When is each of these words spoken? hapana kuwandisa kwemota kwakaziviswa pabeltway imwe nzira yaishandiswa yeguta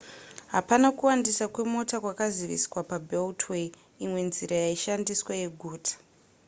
hapana 0.53 0.89
kuwandisa 0.97 1.45
kwemota 1.53 1.95
kwakaziviswa 2.03 2.79
pabeltway 2.89 3.65
imwe 4.05 4.21
nzira 4.29 4.55
yaishandiswa 4.63 5.31
yeguta 5.41 5.93